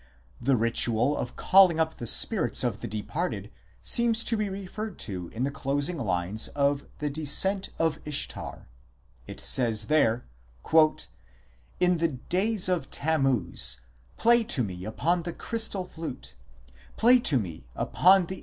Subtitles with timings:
[0.39, 3.51] 2 The ritual of calling up the spirits of the departed
[3.83, 8.67] seems to be referred to in the closing lines of the Descent of Ishtar;
[9.27, 10.25] it says there:"
[11.79, 13.81] In the days of Tammuz,
[14.17, 16.33] play to me upon the crystal flute,
[16.97, 18.39] play to me upon the